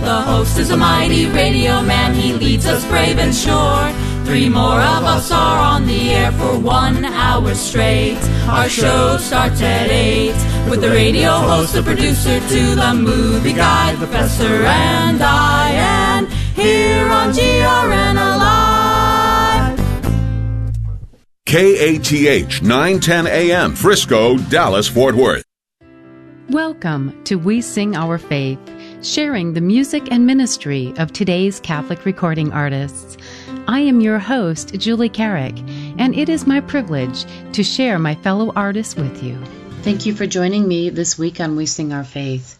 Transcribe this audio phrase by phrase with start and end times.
[0.00, 3.92] The host is a mighty radio man, he leads us brave and sure.
[4.24, 8.18] Three more of us are on the air for one hour straight.
[8.48, 10.36] Our show starts at eight
[10.70, 17.06] with the radio host, the producer, to the movie guy, the professor, and Diane here
[17.08, 18.70] on GRN Alive.
[21.46, 25.44] KATH 910 AM, Frisco, Dallas, Fort Worth.
[26.50, 28.58] Welcome to We Sing Our Faith,
[29.02, 33.16] sharing the music and ministry of today's Catholic recording artists.
[33.66, 35.58] I am your host, Julie Carrick,
[35.98, 39.38] and it is my privilege to share my fellow artists with you.
[39.82, 42.58] Thank you for joining me this week on We Sing Our Faith.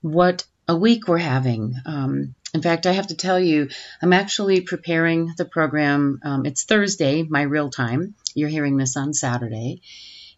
[0.00, 1.74] What a week we're having.
[1.84, 3.68] Um, in fact, I have to tell you,
[4.00, 6.20] I'm actually preparing the program.
[6.24, 8.14] Um, it's Thursday, my real time.
[8.34, 9.82] You're hearing this on Saturday.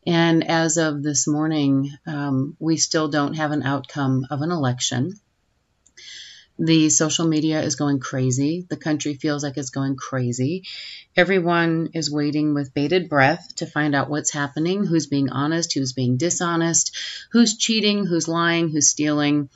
[0.07, 5.15] And as of this morning, um, we still don't have an outcome of an election.
[6.59, 8.66] The social media is going crazy.
[8.69, 10.65] The country feels like it's going crazy.
[11.16, 15.93] Everyone is waiting with bated breath to find out what's happening, who's being honest, who's
[15.93, 16.96] being dishonest,
[17.30, 19.51] who's cheating, who's lying, who's stealing.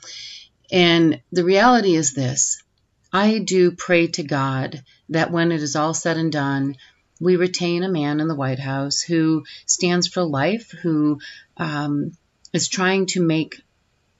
[0.71, 2.63] And the reality is this
[3.11, 6.77] I do pray to God that when it is all said and done,
[7.23, 11.19] we retain a man in the White House who stands for life, who
[11.57, 12.11] um,
[12.51, 13.61] is trying to make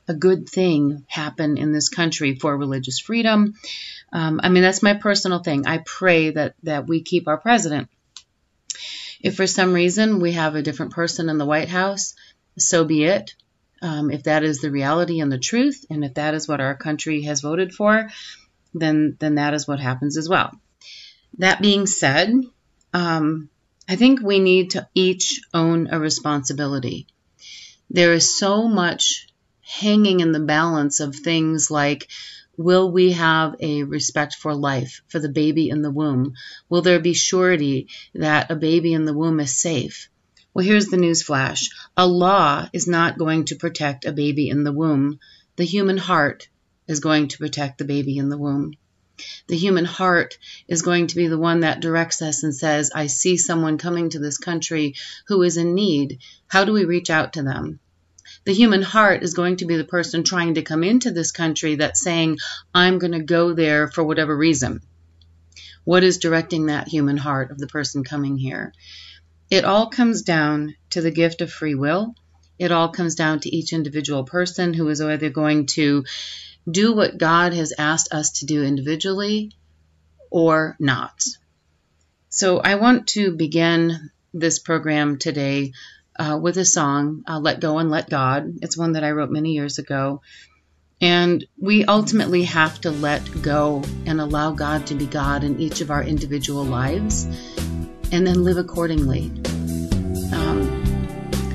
[0.07, 3.53] a good thing happen in this country for religious freedom.
[4.11, 5.65] Um, I mean, that's my personal thing.
[5.65, 7.89] I pray that that we keep our president.
[9.21, 12.13] If for some reason we have a different person in the White House,
[12.57, 13.33] so be it.
[13.81, 16.75] Um, if that is the reality and the truth, and if that is what our
[16.75, 18.09] country has voted for,
[18.73, 20.51] then then that is what happens as well.
[21.39, 22.33] That being said,
[22.93, 23.49] um,
[23.87, 27.07] I think we need to each own a responsibility.
[27.89, 29.27] There is so much
[29.61, 32.07] hanging in the balance of things like
[32.55, 36.33] will we have a respect for life for the baby in the womb?
[36.69, 40.09] Will there be surety that a baby in the womb is safe?
[40.53, 41.69] Well, here's the news flash.
[41.97, 45.19] A law is not going to protect a baby in the womb.
[45.55, 46.47] The human heart
[46.87, 48.73] is going to protect the baby in the womb.
[49.47, 53.07] The human heart is going to be the one that directs us and says, I
[53.07, 54.95] see someone coming to this country
[55.27, 56.19] who is in need.
[56.47, 57.79] How do we reach out to them?
[58.45, 61.75] The human heart is going to be the person trying to come into this country
[61.75, 62.39] that's saying,
[62.73, 64.81] I'm going to go there for whatever reason.
[65.85, 68.73] What is directing that human heart of the person coming here?
[69.49, 72.15] It all comes down to the gift of free will.
[72.57, 76.05] It all comes down to each individual person who is either going to
[76.69, 79.51] do what God has asked us to do individually
[80.29, 81.23] or not.
[82.29, 85.73] So I want to begin this program today
[86.17, 88.55] uh, with a song, uh, Let Go and Let God.
[88.61, 90.21] It's one that I wrote many years ago.
[91.01, 95.81] And we ultimately have to let go and allow God to be God in each
[95.81, 97.25] of our individual lives
[98.11, 99.31] and then live accordingly.
[100.33, 100.82] Um,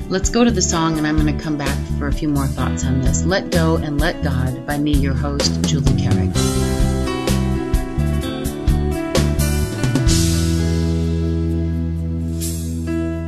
[0.09, 2.47] let's go to the song, and I'm going to come back for a few more
[2.47, 3.23] thoughts on this.
[3.23, 6.29] Let Go and Let God by me, your host, Julie Carrick.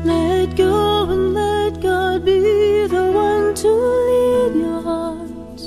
[0.03, 2.40] Let go and let God be
[2.88, 5.62] the one to lead your heart.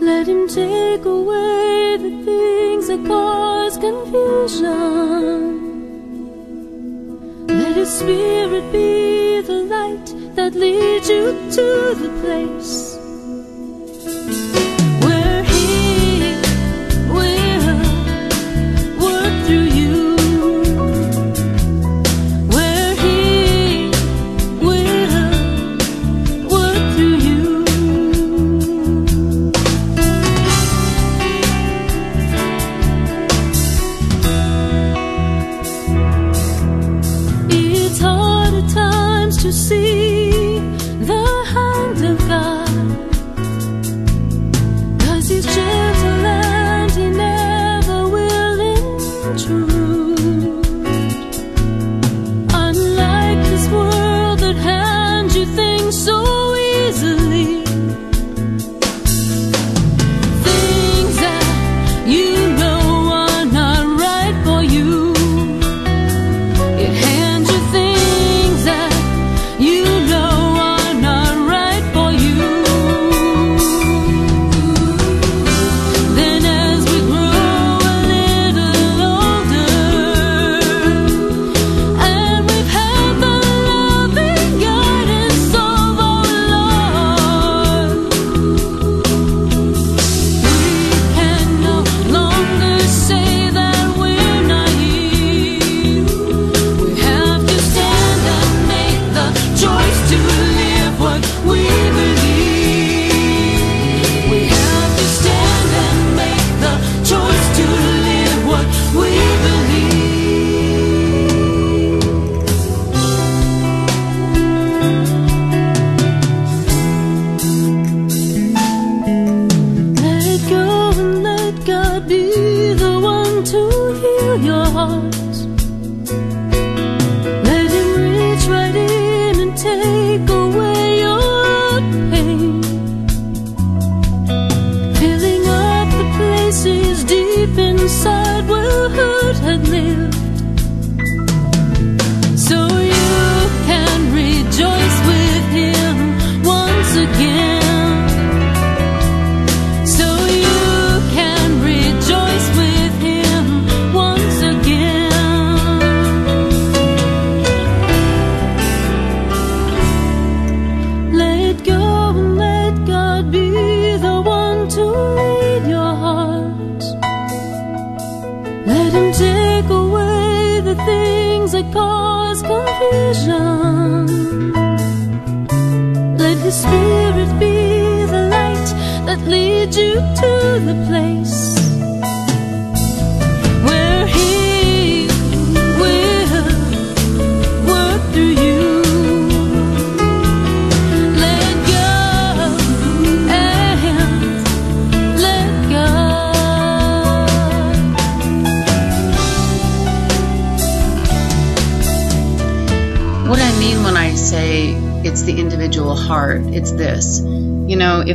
[0.00, 5.65] Let Him take away the things that cause confusion.
[7.76, 11.26] His Spirit be the light that leads you
[11.56, 12.85] to the place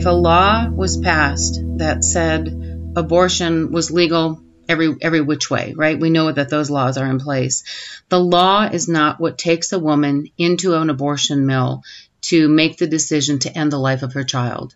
[0.02, 6.00] if a law was passed that said abortion was legal every every which way, right?
[6.00, 7.64] We know that those laws are in place.
[8.10, 11.84] The law is not what takes a woman into an abortion mill
[12.22, 14.74] to make the decision to end the life of her child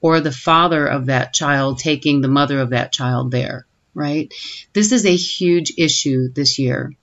[0.00, 4.32] or the father of that child taking the mother of that child there, right?
[4.72, 6.94] This is a huge issue this year.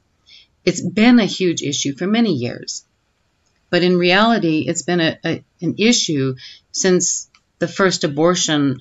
[0.63, 2.85] It's been a huge issue for many years.
[3.69, 6.35] But in reality, it's been a, a, an issue
[6.71, 7.27] since
[7.59, 8.79] the first abortion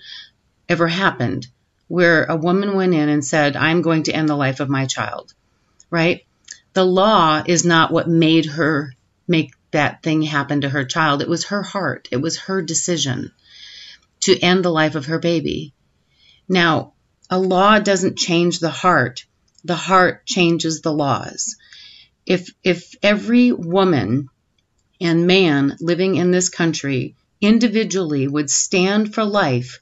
[0.69, 1.47] ever happened,
[1.89, 4.87] where a woman went in and said, I'm going to end the life of my
[4.87, 5.33] child,
[5.91, 6.25] right?
[6.73, 8.93] The law is not what made her
[9.27, 11.23] make that thing happen to her child.
[11.23, 13.33] It was her heart, it was her decision
[14.21, 15.73] to end the life of her baby.
[16.49, 16.93] Now,
[17.29, 19.25] a law doesn't change the heart,
[19.65, 21.57] the heart changes the laws.
[22.25, 24.29] If, if every woman
[25.01, 29.81] and man living in this country individually would stand for life,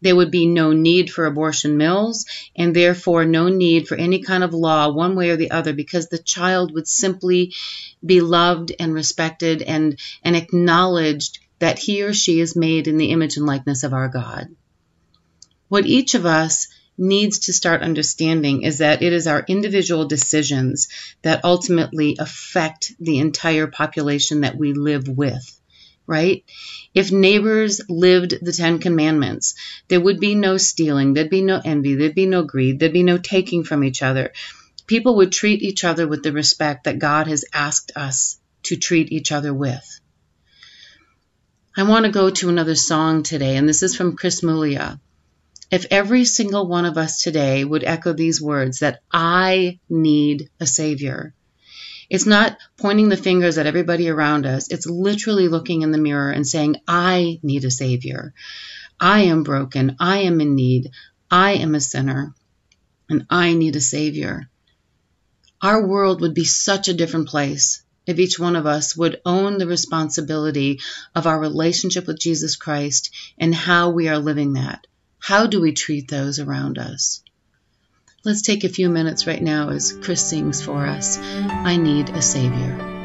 [0.00, 2.24] there would be no need for abortion mills
[2.54, 6.08] and therefore no need for any kind of law one way or the other because
[6.08, 7.52] the child would simply
[8.04, 13.10] be loved and respected and, and acknowledged that he or she is made in the
[13.10, 14.48] image and likeness of our God.
[15.68, 20.88] What each of us needs to start understanding is that it is our individual decisions
[21.22, 25.57] that ultimately affect the entire population that we live with,
[26.08, 26.42] right?
[26.94, 29.54] If neighbors lived the Ten Commandments,
[29.86, 33.02] there would be no stealing, there'd be no envy, there'd be no greed, there'd be
[33.04, 34.32] no taking from each other.
[34.86, 39.12] People would treat each other with the respect that God has asked us to treat
[39.12, 40.00] each other with.
[41.76, 44.98] I want to go to another song today, and this is from Chris Muglia.
[45.70, 50.66] If every single one of us today would echo these words that I need a
[50.66, 51.34] savior.
[52.10, 54.68] It's not pointing the fingers at everybody around us.
[54.70, 58.32] It's literally looking in the mirror and saying, I need a savior.
[58.98, 59.96] I am broken.
[60.00, 60.90] I am in need.
[61.30, 62.34] I am a sinner
[63.10, 64.48] and I need a savior.
[65.60, 69.58] Our world would be such a different place if each one of us would own
[69.58, 70.80] the responsibility
[71.14, 74.86] of our relationship with Jesus Christ and how we are living that.
[75.18, 77.22] How do we treat those around us?
[78.24, 82.20] Let's take a few minutes right now as Chris sings for us I Need a
[82.20, 82.97] Savior.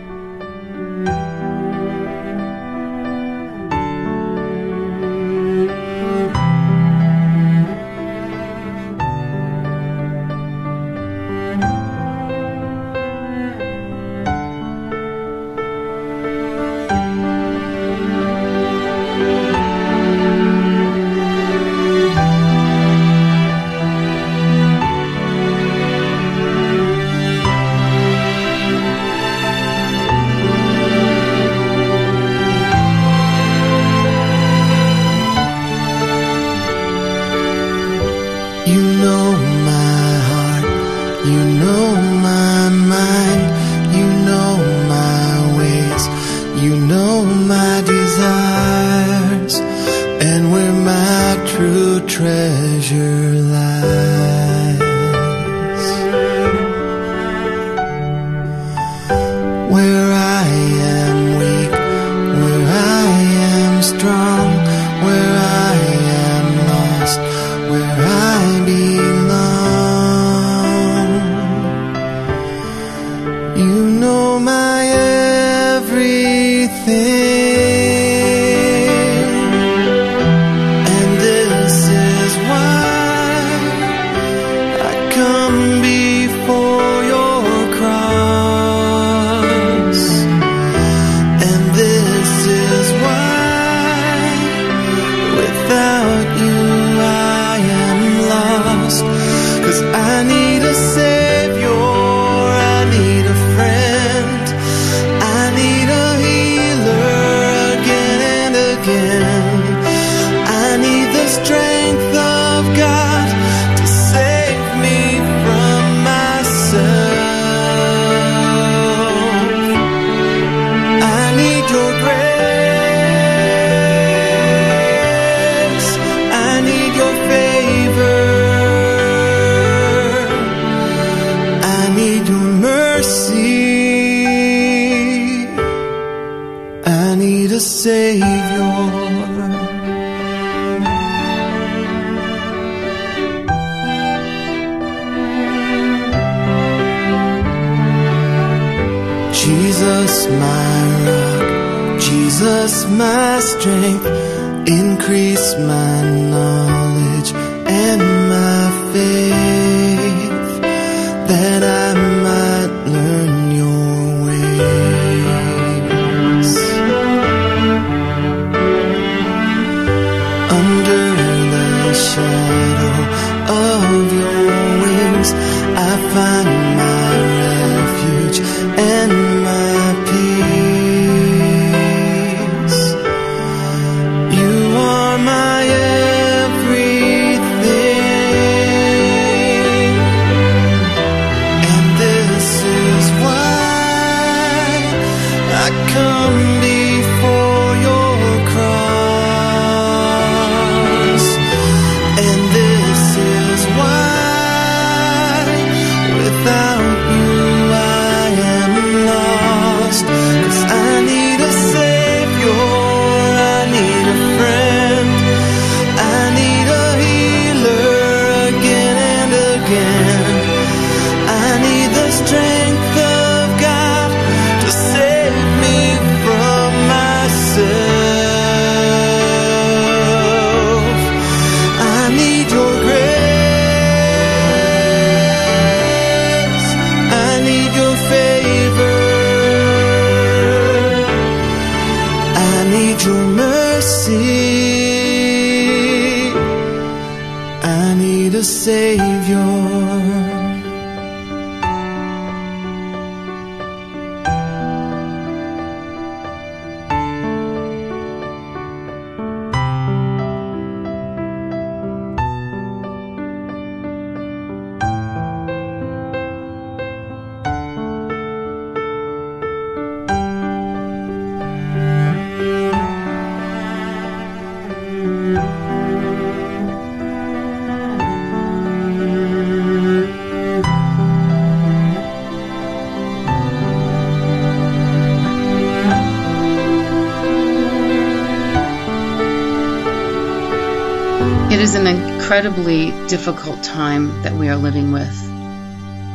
[292.35, 295.15] Incredibly difficult time that we are living with,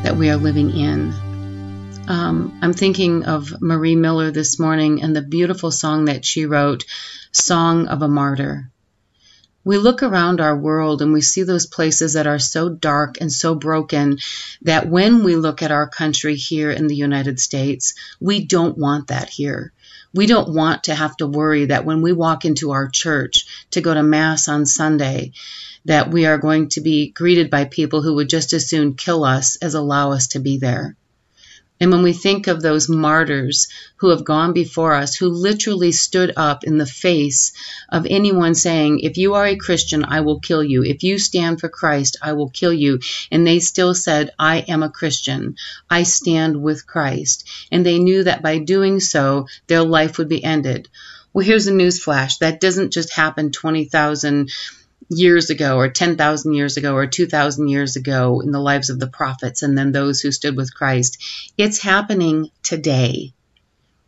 [0.03, 1.13] that we are living in.
[2.09, 6.83] Um, I'm thinking of Marie Miller this morning and the beautiful song that she wrote,
[7.31, 8.69] Song of a Martyr.
[9.63, 13.31] We look around our world and we see those places that are so dark and
[13.31, 14.17] so broken
[14.63, 19.07] that when we look at our country here in the United States, we don't want
[19.07, 19.71] that here.
[20.13, 23.81] We don't want to have to worry that when we walk into our church to
[23.81, 25.33] go to Mass on Sunday,
[25.85, 29.23] that we are going to be greeted by people who would just as soon kill
[29.23, 30.95] us as allow us to be there.
[31.79, 33.67] And when we think of those martyrs
[33.97, 37.53] who have gone before us, who literally stood up in the face
[37.87, 40.83] of anyone saying, if you are a Christian, I will kill you.
[40.83, 42.99] If you stand for Christ, I will kill you.
[43.31, 45.55] And they still said, I am a Christian.
[45.89, 47.47] I stand with Christ.
[47.71, 50.89] And they knew that by doing so, their life would be ended.
[51.31, 52.37] Well, here's a news flash.
[52.37, 54.49] That doesn't just happen 20,000
[55.07, 59.07] years ago or 10,000 years ago or 2,000 years ago in the lives of the
[59.07, 61.17] prophets and then those who stood with Christ.
[61.57, 63.33] It's happening today.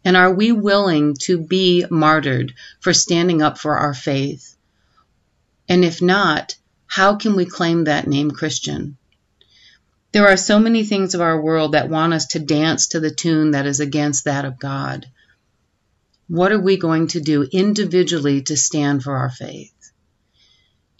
[0.03, 4.55] And are we willing to be martyred for standing up for our faith?
[5.69, 6.55] And if not,
[6.87, 8.97] how can we claim that name Christian?
[10.11, 13.11] There are so many things of our world that want us to dance to the
[13.11, 15.05] tune that is against that of God.
[16.27, 19.71] What are we going to do individually to stand for our faith?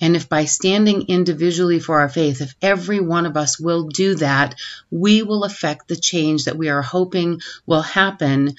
[0.01, 4.15] And if by standing individually for our faith, if every one of us will do
[4.15, 4.55] that,
[4.89, 8.55] we will affect the change that we are hoping will happen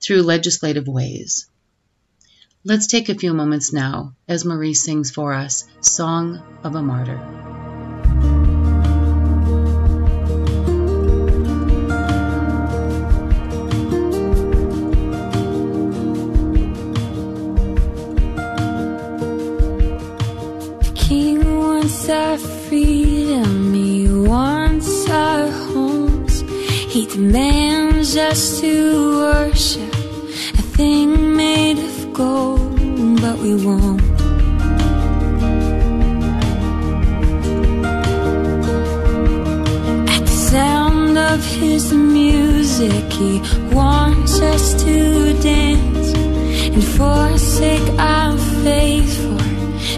[0.00, 1.48] through legislative ways.
[2.64, 7.99] Let's take a few moments now as Marie sings for us Song of a Martyr.
[21.90, 26.42] Wants our freedom, he wants our homes.
[26.94, 29.92] He demands us to worship
[30.54, 32.76] a thing made of gold,
[33.20, 34.00] but we won't.
[40.14, 43.40] At the sound of his music, he
[43.74, 49.39] wants us to dance and forsake our faith for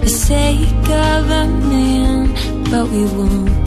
[0.03, 2.35] the sake of a man,
[2.71, 3.62] but we won't.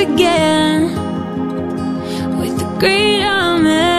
[0.00, 0.84] Again
[2.38, 3.89] with the great Amen.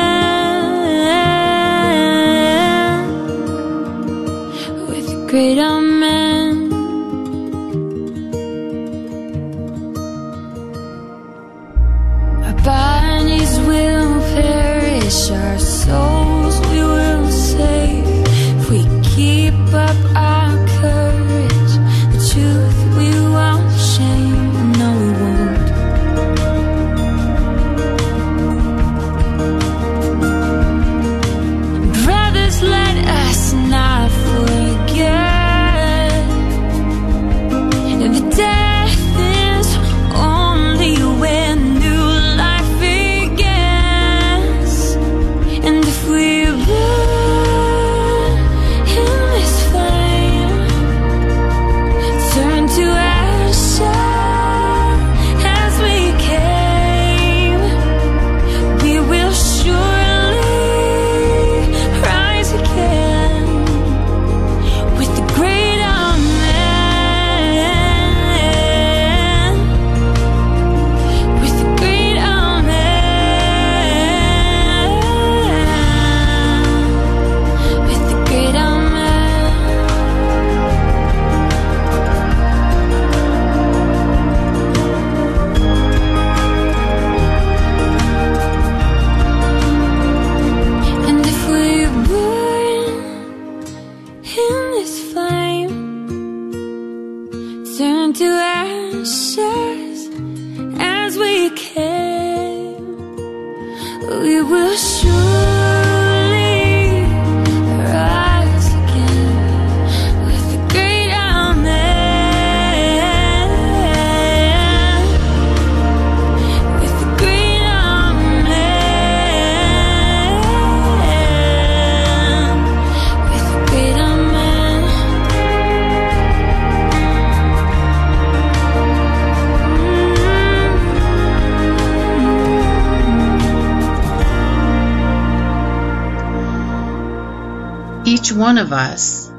[138.71, 139.29] Of us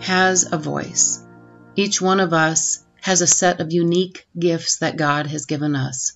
[0.00, 1.24] has a voice.
[1.76, 6.14] Each one of us has a set of unique gifts that God has given us.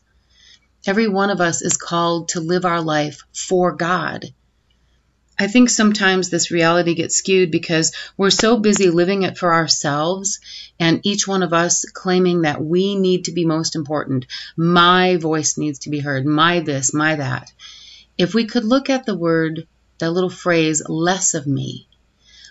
[0.84, 4.24] Every one of us is called to live our life for God.
[5.38, 10.40] I think sometimes this reality gets skewed because we're so busy living it for ourselves
[10.80, 14.26] and each one of us claiming that we need to be most important.
[14.56, 16.26] My voice needs to be heard.
[16.26, 17.52] My this, my that.
[18.18, 19.68] If we could look at the word,
[20.00, 21.86] that little phrase, less of me,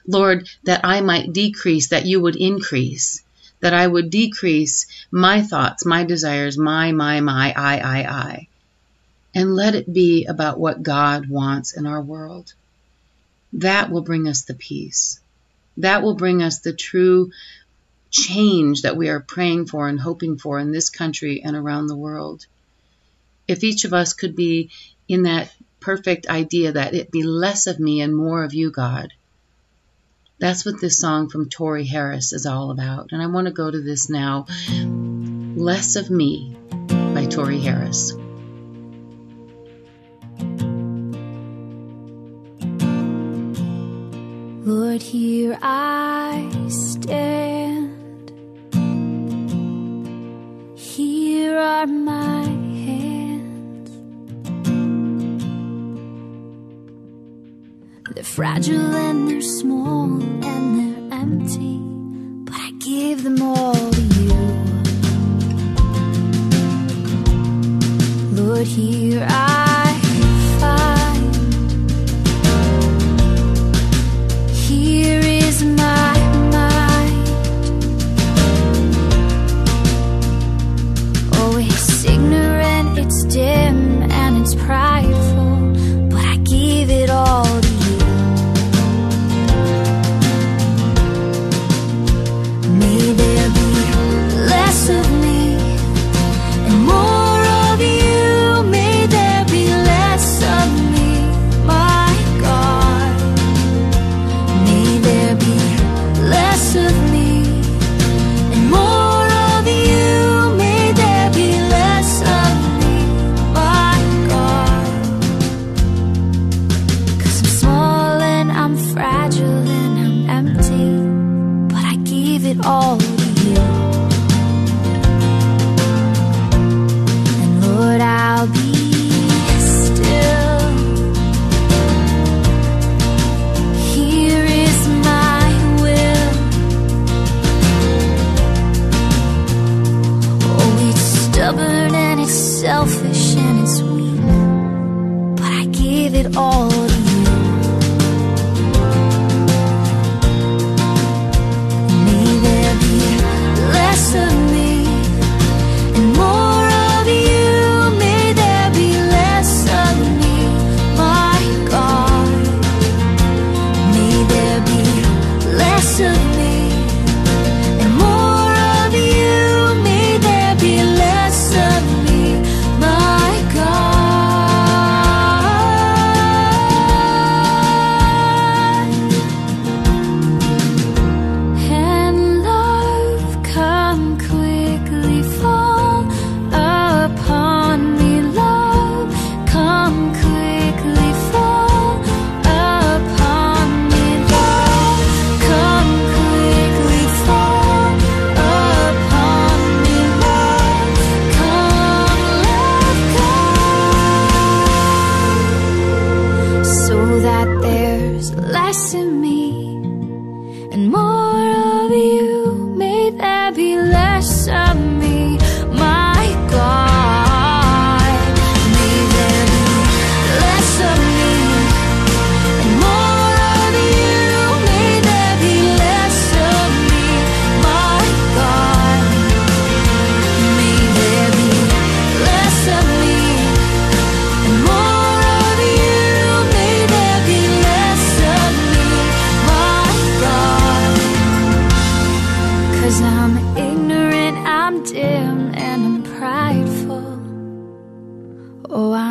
[0.08, 3.24] Lord, that I might decrease, that you would increase,
[3.62, 8.48] that I would decrease my thoughts, my desires, my, my, my, I, I, I.
[9.34, 12.54] And let it be about what God wants in our world.
[13.54, 15.20] That will bring us the peace.
[15.78, 17.32] That will bring us the true
[18.12, 21.98] change that we are praying for and hoping for in this country and around the
[21.98, 22.46] world.
[23.48, 24.70] If each of us could be
[25.08, 29.12] in that perfect idea that it be less of me and more of you, God.
[30.38, 33.12] That's what this song from Tori Harris is all about.
[33.12, 34.48] And I want to go to this now.
[35.58, 36.58] Less of Me
[36.90, 38.12] by Tori Harris.
[44.68, 48.32] Lord, here I stand.
[50.78, 52.45] Here are my
[58.36, 61.78] fragile and they're small and they're empty,
[62.44, 64.36] but I give them all to you.
[68.34, 69.55] Lord, here I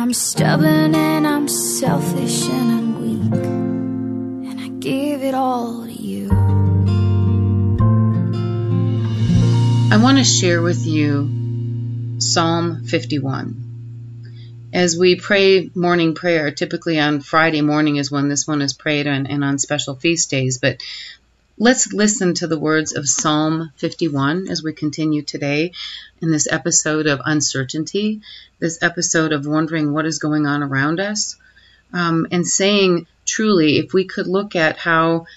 [0.05, 3.33] I'm stubborn and I'm selfish and I'm weak.
[4.51, 6.29] And I give it all to you.
[9.91, 14.69] I want to share with you Psalm 51.
[14.71, 19.07] As we pray morning prayer, typically on Friday morning is when this one is prayed
[19.07, 20.83] and, and on special feast days, but
[21.57, 25.71] let's listen to the words of Psalm 51 as we continue today
[26.21, 28.21] in this episode of uncertainty,
[28.59, 31.37] this episode of wondering what is going on around us,
[31.93, 35.27] um, and saying truly, if we could look at how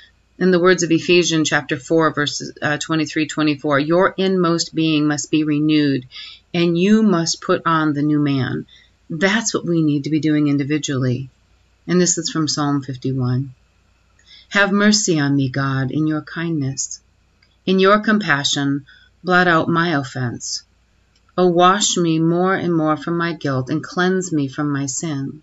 [0.40, 5.30] in the words of Ephesians chapter 4 verses uh, 23 24 your inmost being must
[5.30, 6.06] be renewed
[6.52, 8.66] and you must put on the new man.
[9.08, 11.30] That's what we need to be doing individually.
[11.86, 13.54] And this is from Psalm 51
[14.48, 17.00] have mercy on me God in your kindness
[17.66, 18.86] in your compassion
[19.22, 20.62] blot out my offense
[21.36, 25.42] O wash me more and more from my guilt and cleanse me from my sin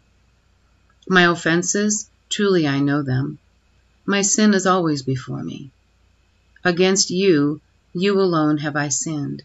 [1.08, 3.40] my offenses truly I know them
[4.08, 5.72] my sin is always before me.
[6.64, 7.60] Against you,
[7.94, 9.42] you alone have I sinned.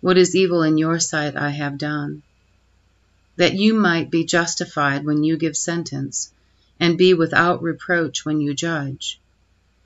[0.00, 2.22] What is evil in your sight I have done.
[3.36, 6.32] That you might be justified when you give sentence,
[6.80, 9.20] and be without reproach when you judge.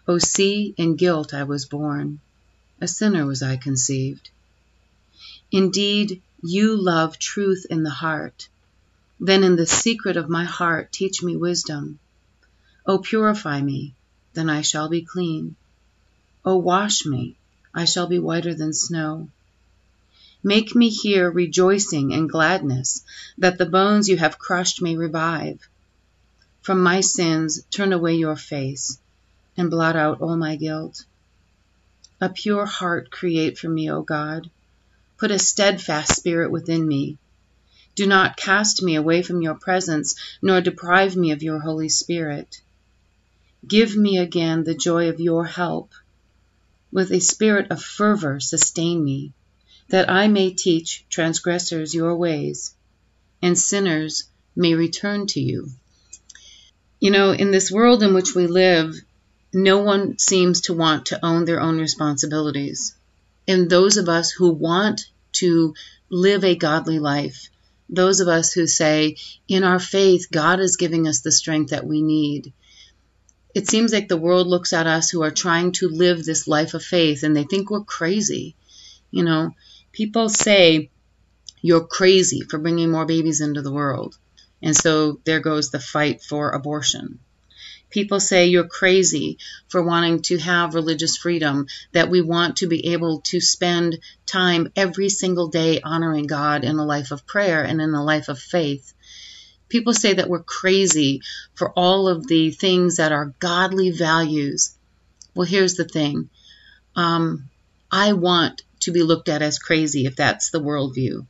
[0.07, 2.21] O see, in guilt I was born,
[2.81, 4.31] a sinner was I conceived.
[5.51, 8.49] Indeed, you love truth in the heart.
[9.21, 11.99] Then in the secret of my heart teach me wisdom.
[12.87, 13.95] O purify me,
[14.35, 15.57] then I shall be clean.
[16.45, 17.37] O wash me,
[17.75, 19.29] I shall be whiter than snow.
[20.43, 23.03] Make me hear rejoicing and gladness,
[23.37, 25.59] that the bones you have crushed may revive.
[26.69, 28.99] From my sins turn away your face,
[29.57, 31.03] and blot out all my guilt.
[32.21, 34.51] A pure heart create for me, O God.
[35.17, 37.17] Put a steadfast spirit within me.
[37.95, 42.61] Do not cast me away from your presence, nor deprive me of your Holy Spirit.
[43.67, 45.95] Give me again the joy of your help.
[46.93, 49.33] With a spirit of fervor sustain me,
[49.89, 52.75] that I may teach transgressors your ways,
[53.41, 55.71] and sinners may return to you.
[57.01, 58.95] You know, in this world in which we live,
[59.53, 62.95] no one seems to want to own their own responsibilities.
[63.47, 65.03] And those of us who want
[65.35, 65.75] to
[66.11, 67.49] live a godly life,
[67.89, 71.87] those of us who say, in our faith, God is giving us the strength that
[71.87, 72.53] we need.
[73.55, 76.75] It seems like the world looks at us who are trying to live this life
[76.75, 78.57] of faith and they think we're crazy.
[79.11, 79.55] You know,
[79.93, 80.91] people say,
[81.63, 84.19] you're crazy for bringing more babies into the world.
[84.63, 87.21] And so there goes the fight for abortion.
[87.91, 92.93] People say you're crazy for wanting to have religious freedom, that we want to be
[92.93, 97.81] able to spend time every single day honoring God in a life of prayer and
[97.81, 98.93] in a life of faith.
[99.69, 101.23] People say that we're crazy
[101.55, 104.77] for all of the things that are godly values.
[105.35, 106.29] Well, here's the thing.
[106.95, 107.49] Um,
[107.91, 111.27] I want to be looked at as crazy if that's the worldview.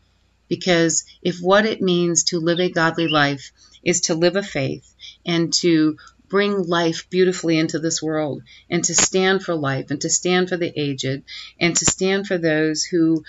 [0.49, 3.53] Because if what it means to live a godly life
[3.85, 5.97] is to live a faith and to
[6.29, 10.57] bring life beautifully into this world and to stand for life and to stand for
[10.57, 11.23] the aged
[11.59, 13.25] and to stand for those who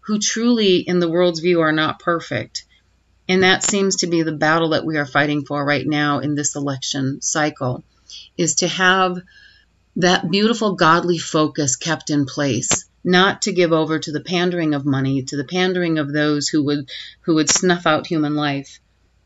[0.00, 2.64] who truly in the world's view are not perfect
[3.28, 6.36] and that seems to be the battle that we are fighting for right now in
[6.36, 7.82] this election cycle
[8.36, 9.18] is to have
[9.96, 14.84] that beautiful godly focus kept in place not to give over to the pandering of
[14.84, 16.90] money to the pandering of those who would
[17.22, 18.80] who would snuff out human life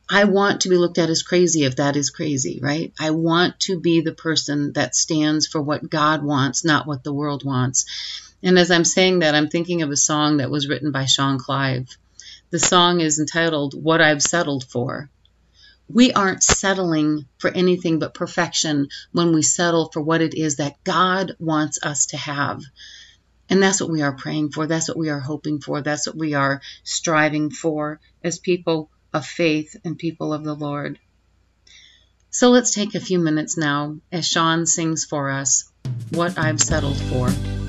[0.08, 3.58] i want to be looked at as crazy if that is crazy right i want
[3.58, 8.30] to be the person that stands for what god wants not what the world wants
[8.42, 11.38] and as i'm saying that i'm thinking of a song that was written by sean
[11.38, 11.96] clive
[12.50, 15.08] the song is entitled What I've Settled For.
[15.88, 20.82] We aren't settling for anything but perfection when we settle for what it is that
[20.82, 22.62] God wants us to have.
[23.50, 24.66] And that's what we are praying for.
[24.66, 25.82] That's what we are hoping for.
[25.82, 30.98] That's what we are striving for as people of faith and people of the Lord.
[32.30, 35.70] So let's take a few minutes now as Sean sings for us
[36.10, 37.59] What I've Settled For.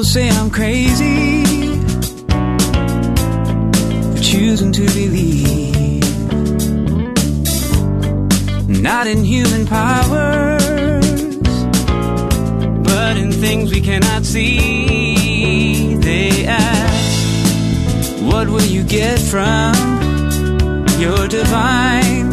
[0.00, 1.44] People say I'm crazy
[4.14, 6.00] for choosing to believe
[8.80, 11.44] not in human powers,
[12.82, 15.96] but in things we cannot see.
[15.96, 19.74] They ask, What will you get from
[20.98, 22.26] your divine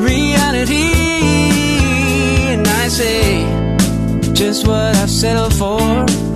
[0.00, 0.94] reality?
[2.54, 3.44] And I say,
[4.32, 6.29] Just what I've settled for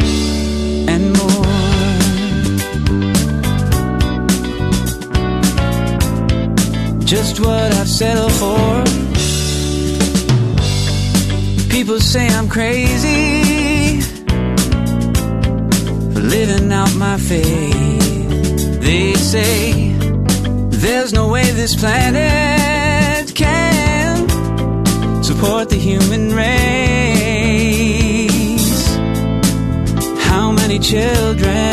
[7.45, 8.85] what I've settled for.
[11.71, 14.01] People say I'm crazy
[16.15, 18.81] for living out my faith.
[18.81, 19.93] They say
[20.85, 24.29] there's no way this planet can
[25.23, 26.55] support the human race.
[30.29, 31.64] How many children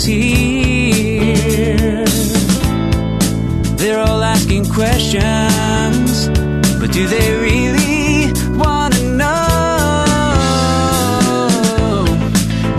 [0.00, 2.04] anybody's here.
[3.76, 6.28] They're all asking questions,
[6.78, 9.56] but do they really want to know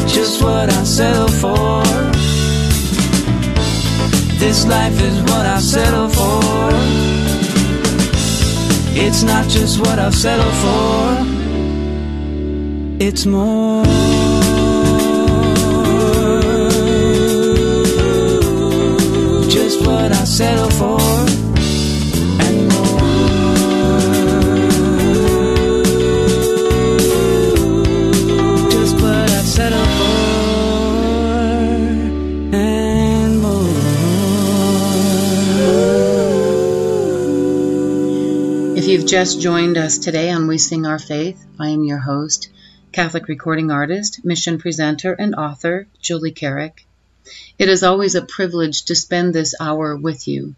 [0.07, 1.83] just what I settle for?
[4.39, 6.71] This life is what I've settled for.
[8.93, 11.17] It's not just what I've settled for,
[12.99, 13.70] it's more.
[39.11, 42.47] Just joined us today on We Sing Our Faith, I am your host,
[42.93, 46.87] Catholic recording artist, mission presenter, and author, Julie Carrick.
[47.59, 50.55] It is always a privilege to spend this hour with you.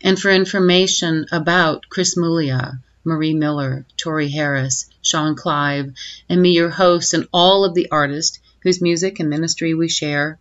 [0.00, 5.92] And for information about Chris Muglia, Marie Miller, Tori Harris, Sean Clive,
[6.28, 10.38] and me, your host, and all of the artists whose music and ministry we share,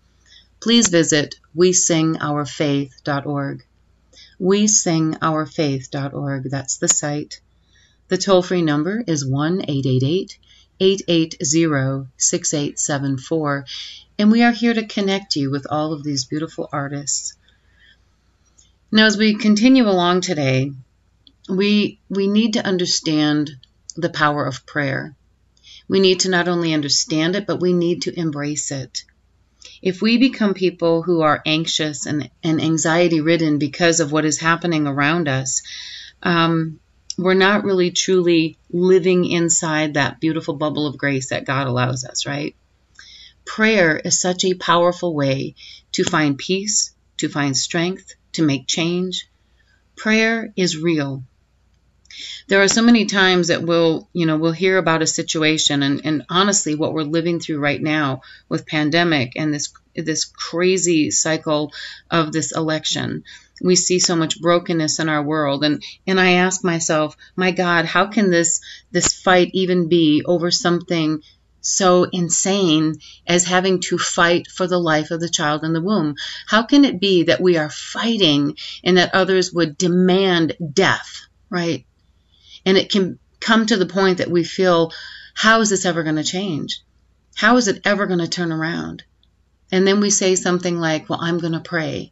[0.59, 3.63] please visit wesingourfaith.org.
[4.41, 6.49] wesingourfaith.org.
[6.49, 7.41] That's the site.
[8.07, 10.39] The toll free number is 1 888
[10.79, 13.65] 880 6874.
[14.17, 17.35] And we are here to connect you with all of these beautiful artists.
[18.91, 20.71] Now, as we continue along today,
[21.47, 23.51] we, we need to understand
[23.95, 25.15] the power of prayer.
[25.87, 29.03] We need to not only understand it, but we need to embrace it.
[29.81, 34.39] If we become people who are anxious and, and anxiety ridden because of what is
[34.39, 35.61] happening around us,
[36.23, 36.79] um,
[37.17, 42.25] we're not really truly living inside that beautiful bubble of grace that God allows us,
[42.25, 42.55] right?
[43.45, 45.55] Prayer is such a powerful way
[45.93, 49.27] to find peace, to find strength, to make change.
[49.95, 51.23] Prayer is real.
[52.47, 56.01] There are so many times that we'll, you know, we'll hear about a situation and,
[56.03, 61.73] and honestly what we're living through right now with pandemic and this this crazy cycle
[62.09, 63.23] of this election.
[63.61, 67.85] We see so much brokenness in our world and and I ask myself, my God,
[67.85, 71.21] how can this this fight even be over something
[71.61, 76.15] so insane as having to fight for the life of the child in the womb?
[76.47, 81.85] How can it be that we are fighting and that others would demand death, right?
[82.65, 84.91] And it can come to the point that we feel,
[85.33, 86.81] how is this ever going to change?
[87.35, 89.03] How is it ever going to turn around?
[89.71, 92.11] And then we say something like, well, I'm going to pray.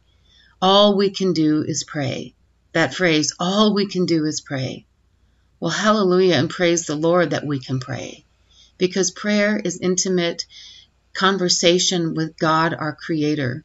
[0.62, 2.34] All we can do is pray.
[2.72, 4.86] That phrase, all we can do is pray.
[5.60, 8.24] Well, hallelujah and praise the Lord that we can pray
[8.78, 10.46] because prayer is intimate
[11.14, 13.64] conversation with God, our Creator.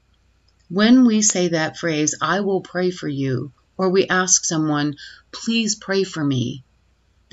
[0.70, 4.96] When we say that phrase, I will pray for you, or we ask someone,
[5.32, 6.64] please pray for me,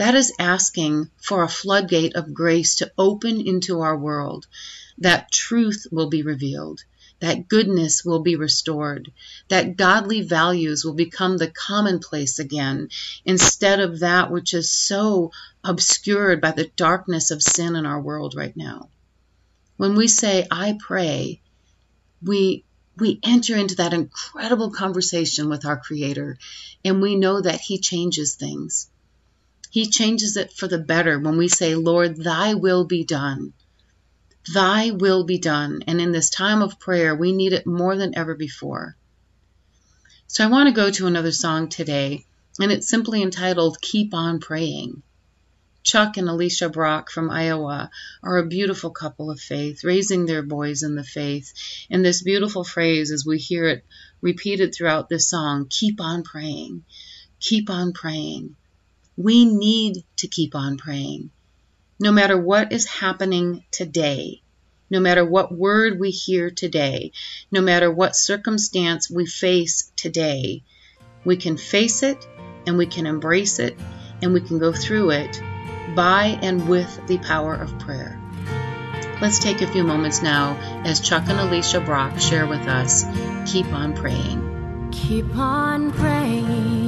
[0.00, 4.46] that is asking for a floodgate of grace to open into our world,
[4.96, 6.82] that truth will be revealed,
[7.18, 9.12] that goodness will be restored,
[9.48, 12.88] that godly values will become the commonplace again,
[13.26, 15.32] instead of that which is so
[15.62, 18.88] obscured by the darkness of sin in our world right now.
[19.76, 21.42] When we say, I pray,
[22.22, 22.64] we
[22.96, 26.38] we enter into that incredible conversation with our Creator,
[26.86, 28.88] and we know that He changes things.
[29.70, 33.52] He changes it for the better when we say, Lord, thy will be done.
[34.52, 35.84] Thy will be done.
[35.86, 38.96] And in this time of prayer, we need it more than ever before.
[40.26, 42.26] So I want to go to another song today,
[42.58, 45.02] and it's simply entitled Keep On Praying.
[45.82, 47.90] Chuck and Alicia Brock from Iowa
[48.22, 51.52] are a beautiful couple of faith, raising their boys in the faith.
[51.90, 53.84] And this beautiful phrase, as we hear it
[54.20, 56.84] repeated throughout this song, keep on praying,
[57.38, 58.56] keep on praying.
[59.16, 61.30] We need to keep on praying.
[61.98, 64.42] No matter what is happening today,
[64.90, 67.12] no matter what word we hear today,
[67.52, 70.62] no matter what circumstance we face today,
[71.24, 72.26] we can face it
[72.66, 73.76] and we can embrace it
[74.22, 75.40] and we can go through it
[75.94, 78.18] by and with the power of prayer.
[79.20, 83.04] Let's take a few moments now as Chuck and Alicia Brock share with us
[83.50, 84.88] Keep on Praying.
[84.92, 86.79] Keep on praying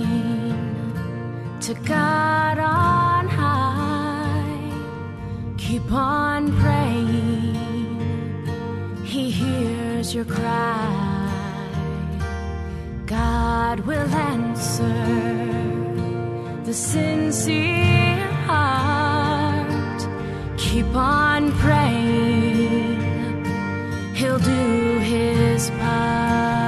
[1.62, 4.72] to God on high.
[5.58, 7.54] Keep on praying,
[9.04, 10.88] He hears your cry.
[13.06, 15.06] God will answer
[16.64, 20.00] the sincere heart.
[20.58, 23.44] Keep on praying,
[24.16, 26.61] He'll do His part.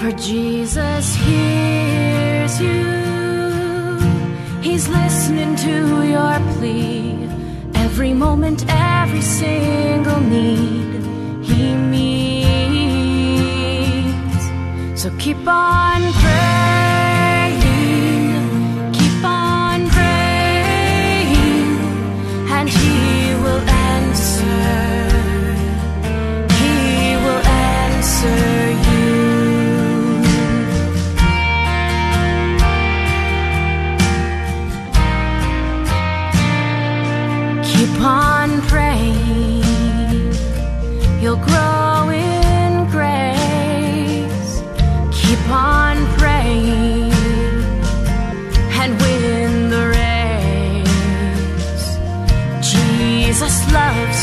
[0.00, 2.84] For Jesus hears you,
[4.60, 7.28] He's listening to your plea.
[7.74, 11.02] Every moment, every single need
[11.42, 12.46] He meets.
[15.00, 16.55] So keep on praying,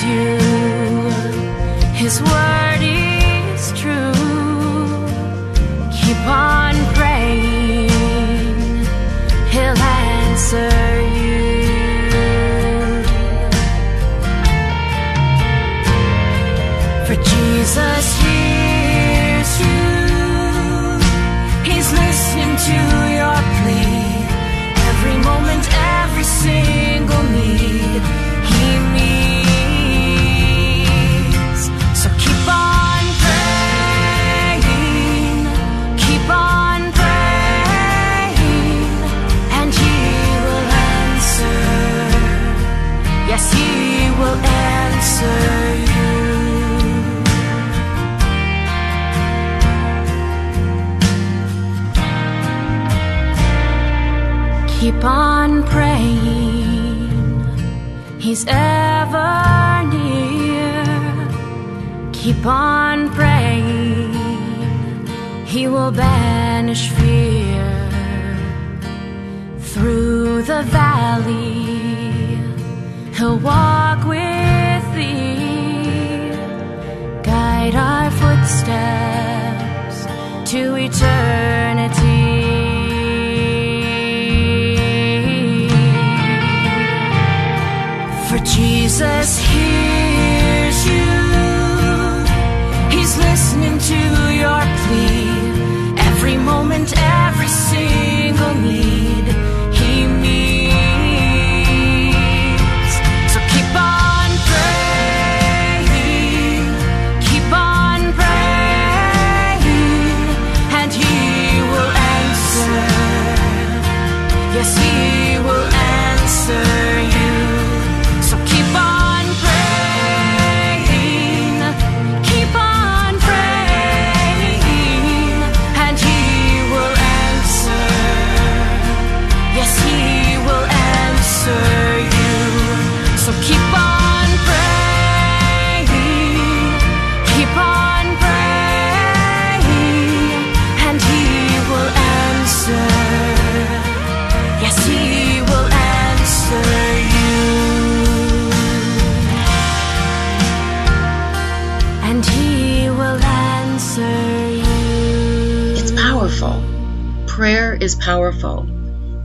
[0.06, 0.38] you,
[1.94, 2.53] His word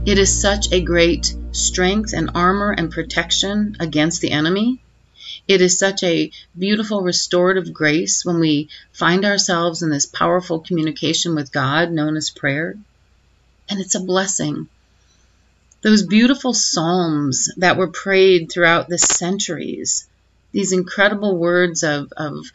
[0.05, 4.81] It is such a great strength and armor and protection against the enemy.
[5.45, 11.35] It is such a beautiful restorative grace when we find ourselves in this powerful communication
[11.35, 12.77] with God known as prayer.
[13.67, 14.69] And it's a blessing.
[15.81, 20.07] Those beautiful psalms that were prayed throughout the centuries,
[20.53, 22.45] these incredible words of, of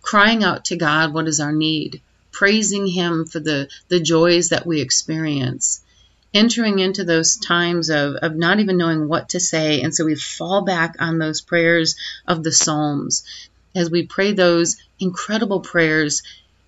[0.00, 2.00] crying out to God what is our need,
[2.32, 5.82] praising Him for the, the joys that we experience,
[6.36, 9.80] entering into those times of, of not even knowing what to say.
[9.80, 13.24] And so we fall back on those prayers of the Psalms
[13.74, 16.22] as we pray those incredible prayers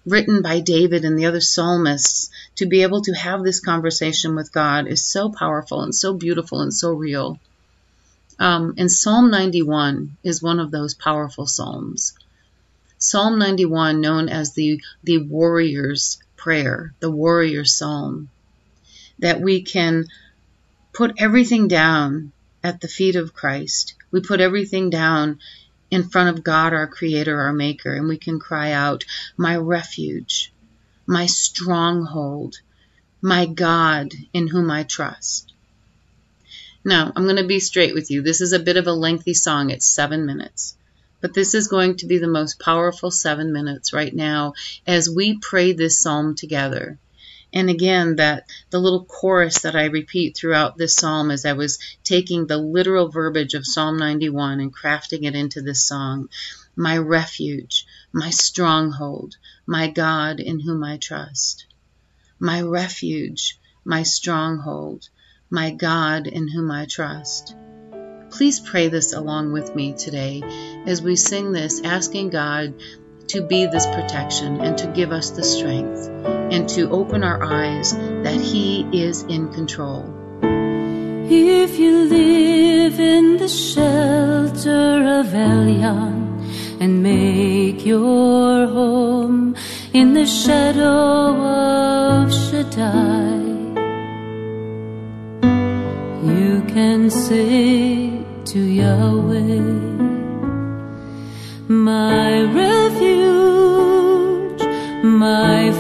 [0.07, 4.53] written by David and the other psalmists to be able to have this conversation with
[4.53, 7.39] God is so powerful and so beautiful and so real.
[8.39, 12.15] Um, and Psalm 91 is one of those powerful psalms.
[12.99, 18.29] Psalm 91, known as the, the warrior's prayer, the warrior psalm,
[19.19, 20.07] that we can
[20.93, 23.95] put everything down at the feet of Christ.
[24.11, 25.39] We put everything down
[25.91, 29.05] in front of God, our Creator, our Maker, and we can cry out,
[29.37, 30.53] My refuge,
[31.07, 32.57] my stronghold,
[33.23, 35.53] my God in whom I trust.
[36.85, 38.23] Now, I'm going to be straight with you.
[38.23, 39.71] This is a bit of a lengthy song.
[39.71, 40.77] It's seven minutes.
[41.21, 44.55] But this is going to be the most powerful seven minutes right now
[44.87, 46.99] as we pray this psalm together.
[47.53, 51.79] And again, that the little chorus that I repeat throughout this psalm as I was
[52.05, 56.29] taking the literal verbiage of Psalm 91 and crafting it into this song.
[56.77, 59.37] My refuge, my stronghold,
[59.67, 61.65] my God in whom I trust.
[62.39, 65.09] My refuge, my stronghold,
[65.51, 67.55] my God in whom I trust.
[68.31, 70.43] Please pray this along with me today
[70.87, 72.75] as we sing this, asking God
[73.29, 76.09] to be this protection and to give us the strength
[76.51, 80.15] and to open our eyes that He is in control.
[81.31, 89.57] If you live in the shelter of Elyon and make your home
[89.93, 93.37] in the shadow of Shaddai,
[96.33, 99.89] you can say to Yahweh,
[101.69, 102.41] my
[105.19, 105.73] my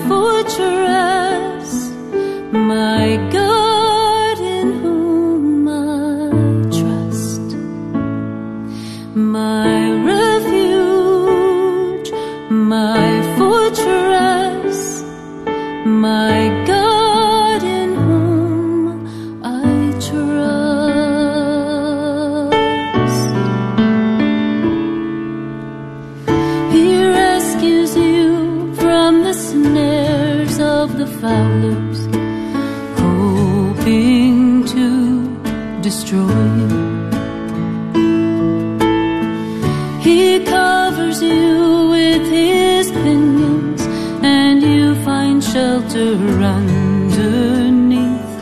[42.90, 43.82] pinions,
[44.22, 46.14] and you find shelter
[46.56, 48.32] underneath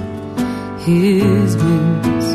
[0.87, 2.27] his wings.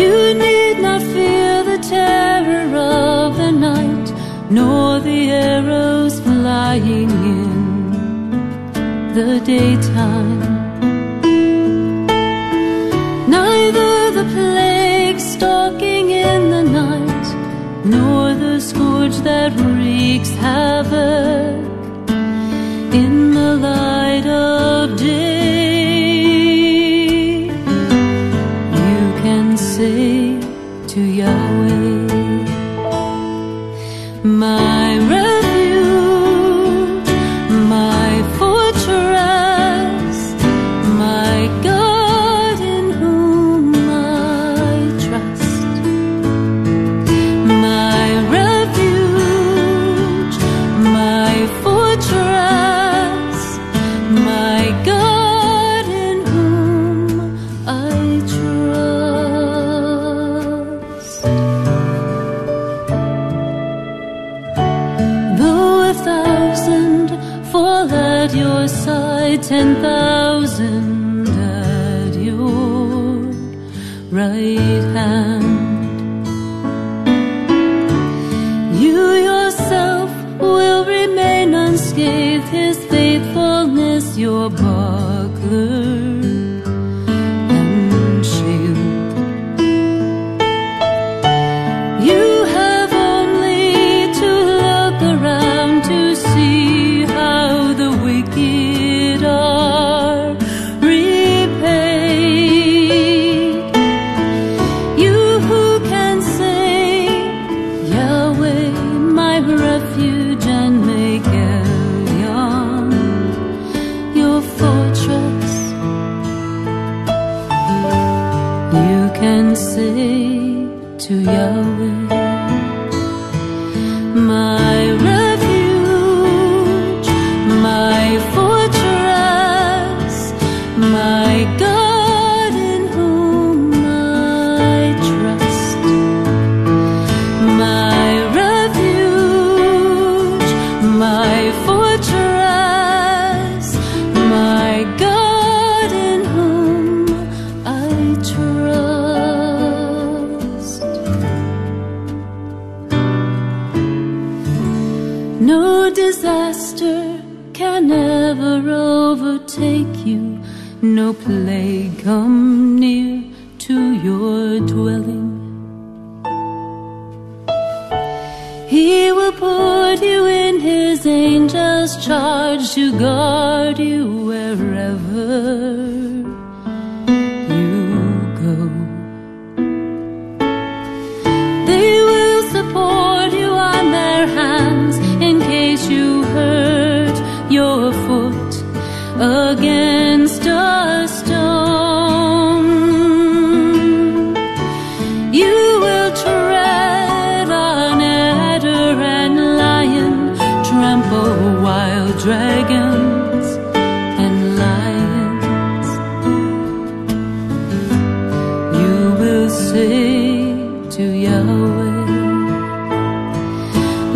[0.00, 4.08] You need not fear the terror of the night,
[4.50, 7.50] nor the arrows flying in
[9.14, 10.39] the daytime.
[19.30, 21.49] that wreaks havoc.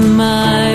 [0.04, 0.73] my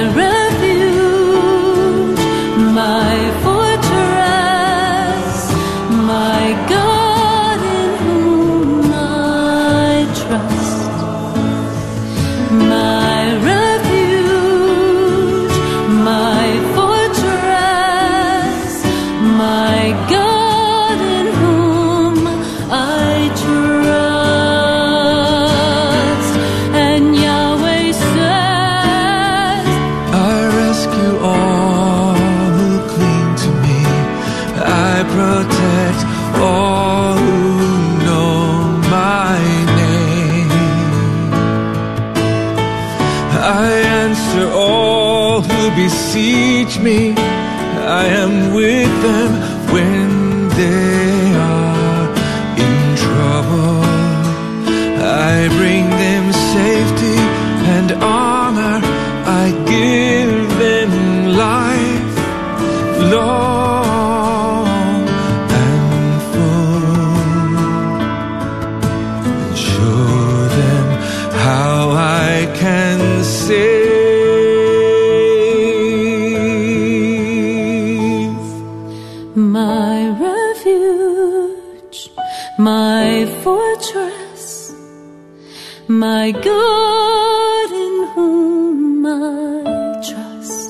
[86.32, 90.70] my God in whom I trust,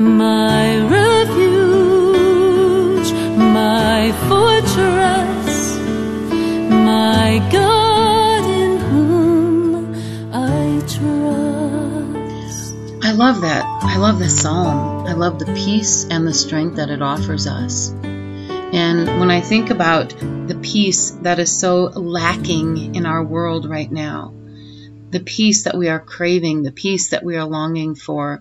[0.00, 1.12] my refuge,
[3.36, 5.76] my fortress,
[6.70, 7.76] my God.
[13.02, 13.64] I love that.
[13.82, 15.06] I love this psalm.
[15.06, 17.92] I love the peace and the strength that it offers us.
[19.26, 24.32] When I think about the peace that is so lacking in our world right now,
[25.10, 28.40] the peace that we are craving, the peace that we are longing for,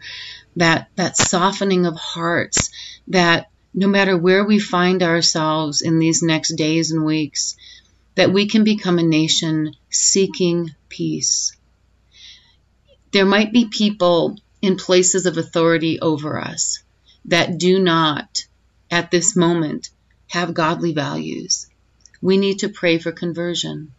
[0.58, 2.70] that, that softening of hearts,
[3.08, 7.58] that no matter where we find ourselves in these next days and weeks,
[8.14, 11.58] that we can become a nation seeking peace.
[13.12, 16.84] There might be people in places of authority over us
[17.26, 18.46] that do not,
[18.92, 19.90] at this moment,
[20.28, 21.68] have godly values.
[22.22, 23.92] We need to pray for conversion.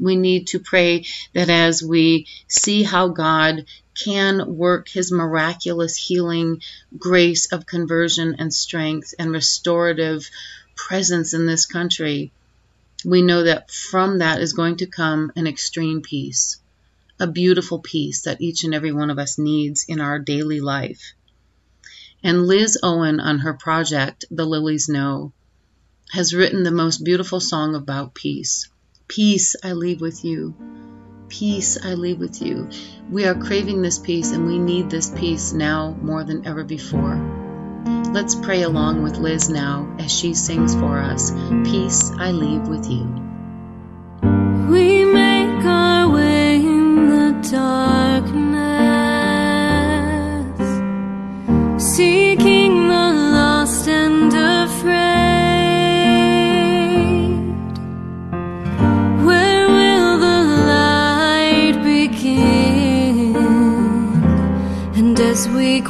[0.00, 6.62] We need to pray that as we see how God can work his miraculous healing
[6.98, 10.28] grace of conversion and strength and restorative
[10.74, 12.32] presence in this country,
[13.04, 16.58] we know that from that is going to come an extreme peace,
[17.20, 21.12] a beautiful peace that each and every one of us needs in our daily life.
[22.22, 25.32] And Liz Owen, on her project, The Lilies Know,
[26.14, 28.68] has written the most beautiful song about peace.
[29.08, 30.54] Peace I leave with you.
[31.28, 32.68] Peace I leave with you.
[33.10, 37.16] We are craving this peace and we need this peace now more than ever before.
[38.12, 41.32] Let's pray along with Liz now as she sings for us
[41.64, 43.02] Peace I leave with you.
[44.70, 48.62] We make our way in the darkness,
[51.96, 52.43] seeking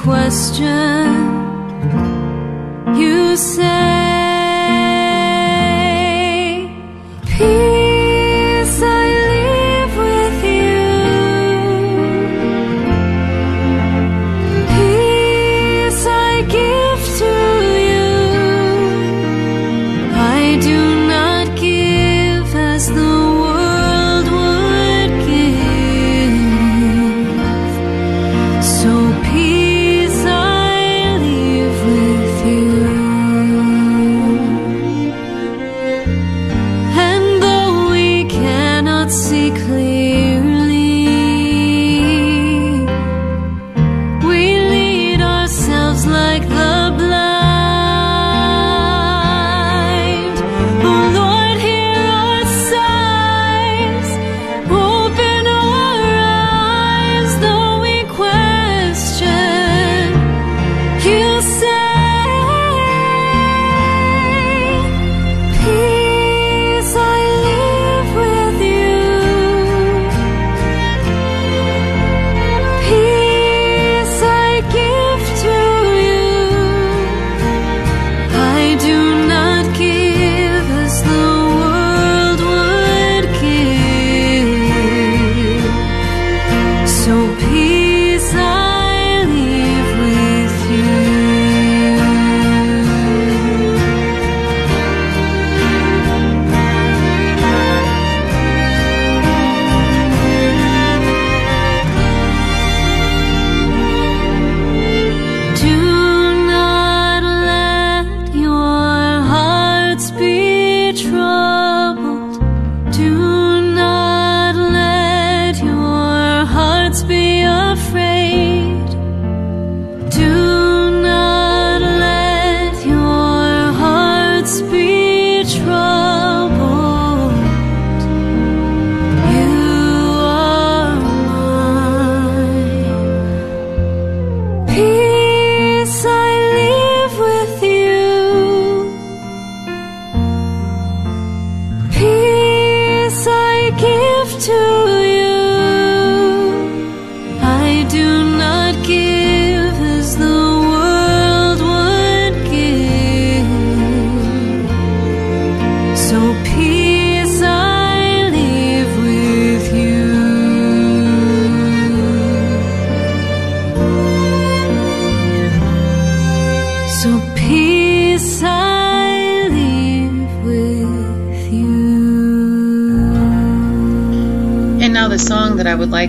[0.05, 1.09] question,
[2.95, 3.94] you say,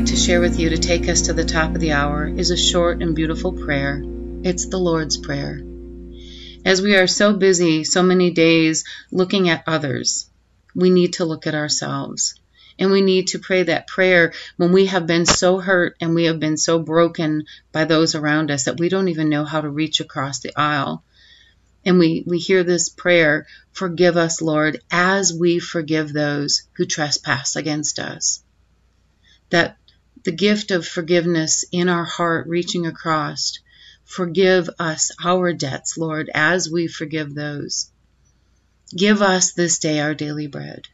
[0.05, 2.51] like to share with you to take us to the top of the hour is
[2.51, 4.03] a short and beautiful prayer.
[4.43, 5.59] It's the Lord's Prayer.
[6.63, 10.29] As we are so busy so many days looking at others,
[10.75, 12.39] we need to look at ourselves.
[12.77, 16.25] And we need to pray that prayer when we have been so hurt and we
[16.25, 19.69] have been so broken by those around us that we don't even know how to
[19.69, 21.03] reach across the aisle.
[21.83, 27.55] And we, we hear this prayer, forgive us, Lord, as we forgive those who trespass
[27.55, 28.43] against us.
[29.49, 29.77] That
[30.25, 33.59] the gift of forgiveness in our heart reaching across,
[34.05, 37.91] forgive us our debts, Lord, as we forgive those.
[38.89, 40.87] Give us this day our daily bread,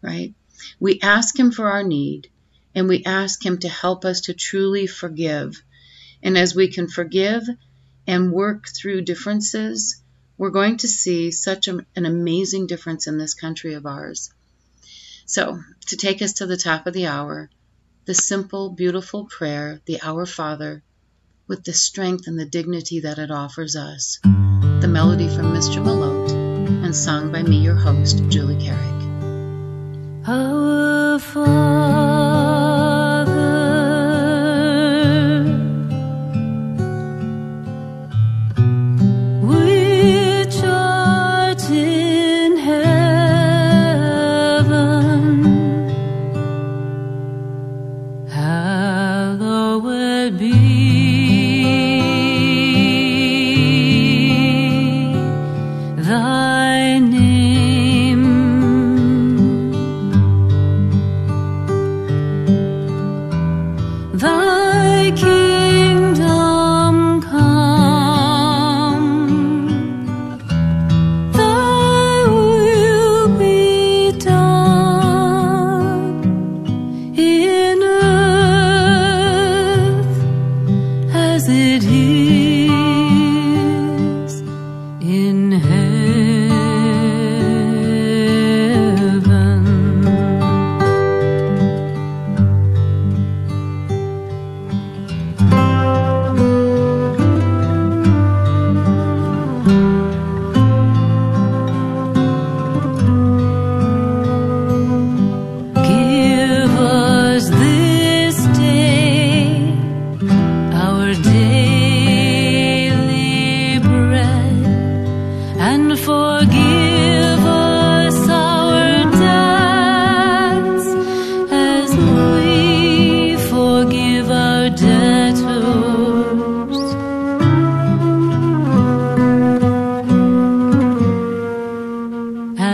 [0.00, 0.32] right?
[0.78, 2.30] We ask Him for our need
[2.72, 5.60] and we ask Him to help us to truly forgive.
[6.22, 7.42] And as we can forgive
[8.06, 10.00] and work through differences,
[10.38, 14.30] we're going to see such an amazing difference in this country of ours.
[15.26, 17.50] So, to take us to the top of the hour,
[18.04, 20.82] the simple, beautiful prayer, the Our Father,
[21.46, 24.18] with the strength and the dignity that it offers us.
[24.22, 25.82] The melody from Mr.
[25.82, 26.32] Malotte
[26.84, 29.02] and sung by me, your host, Julie Carrick.
[30.26, 32.61] Our Father,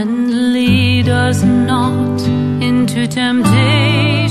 [0.09, 2.23] Lead us not
[2.63, 4.31] into temptation,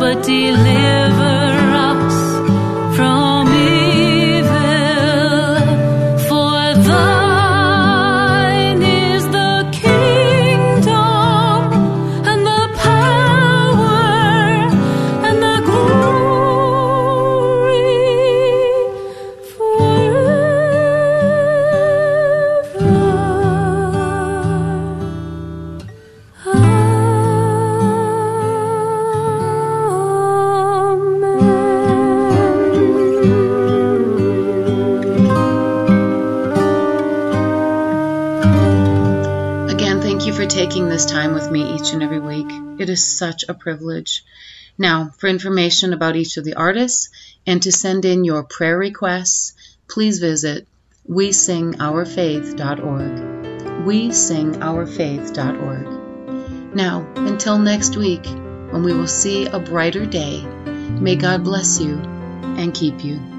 [0.00, 1.43] but deliver
[42.94, 44.24] is such a privilege.
[44.78, 47.10] Now, for information about each of the artists
[47.46, 49.52] and to send in your prayer requests,
[49.88, 50.66] please visit
[51.06, 53.84] we sing wesingourfaith.org.
[53.84, 56.74] We sing wesingourfaith.org.
[56.74, 58.24] Now, until next week,
[58.70, 60.42] when we will see a brighter day,
[61.06, 61.98] may God bless you
[62.58, 63.33] and keep you.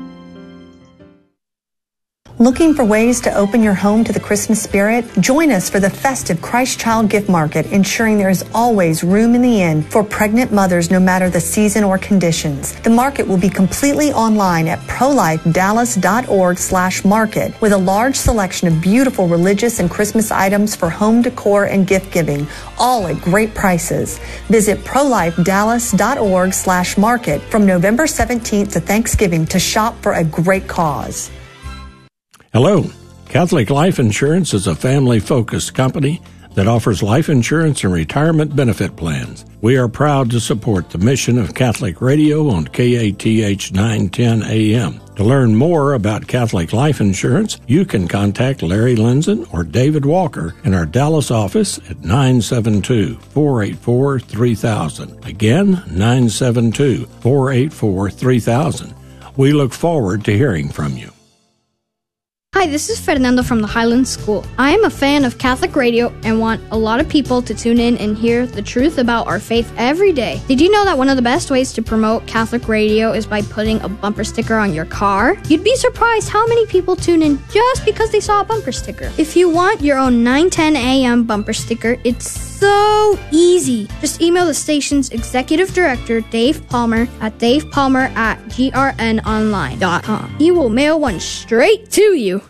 [2.38, 5.06] Looking for ways to open your home to the Christmas spirit?
[5.22, 9.42] Join us for the festive Christ Child Gift Market, ensuring there is always room in
[9.42, 12.78] the inn for pregnant mothers no matter the season or conditions.
[12.82, 18.82] The market will be completely online at prolifedallas.org slash market with a large selection of
[18.82, 22.46] beautiful religious and Christmas items for home decor and gift giving,
[22.78, 24.20] all at great prices.
[24.50, 31.32] Visit prolifedallas.org slash market from November 17th to Thanksgiving to shop for a great cause.
[32.56, 32.86] Hello.
[33.28, 36.22] Catholic Life Insurance is a family focused company
[36.54, 39.44] that offers life insurance and retirement benefit plans.
[39.60, 45.02] We are proud to support the mission of Catholic Radio on KATH 910 AM.
[45.18, 50.56] To learn more about Catholic Life Insurance, you can contact Larry Linson or David Walker
[50.64, 55.26] in our Dallas office at 972 484 3000.
[55.26, 58.96] Again, 972 484 3000.
[59.36, 61.12] We look forward to hearing from you.
[62.58, 64.46] Hi, this is Fernando from the Highland School.
[64.58, 67.82] I am a fan of Catholic radio and want a lot of people to tune
[67.82, 70.42] in and hear the truth about our faith every day.
[70.48, 73.42] Did you know that one of the best ways to promote Catholic radio is by
[73.42, 75.36] putting a bumper sticker on your car?
[75.50, 79.12] You'd be surprised how many people tune in just because they saw a bumper sticker.
[79.18, 83.88] If you want your own 910 AM bumper sticker, it's so easy.
[84.02, 90.36] Just email the station's executive director, Dave Palmer, at davepalmer at grnonline.com.
[90.38, 92.42] He will mail one straight to you.